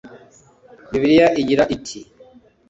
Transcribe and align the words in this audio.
bibiliya 0.91 1.27
igira 1.41 1.63
iti 1.75 1.99